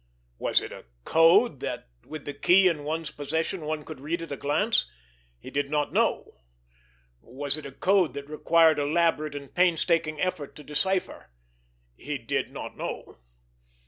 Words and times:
Was 0.39 0.61
it 0.61 0.71
a 0.71 0.85
code 1.03 1.59
that, 1.59 1.87
with 2.07 2.25
the 2.25 2.33
key 2.33 2.67
in 2.67 2.83
one's 2.83 3.11
possession, 3.11 3.65
one 3.65 3.85
could 3.85 3.99
read 4.01 4.23
at 4.23 4.31
a 4.31 4.35
glance? 4.35 4.89
He 5.37 5.51
did 5.51 5.69
not 5.69 5.93
know. 5.93 6.37
Was 7.21 7.55
it 7.55 7.67
a 7.67 7.71
code 7.71 8.15
that 8.15 8.27
required 8.27 8.79
elaborate 8.79 9.35
and 9.35 9.53
painstaking 9.53 10.19
effort 10.19 10.55
to 10.55 10.63
decipher? 10.63 11.29
He 11.95 12.17
did 12.17 12.51
not 12.51 12.75
know. 12.75 13.19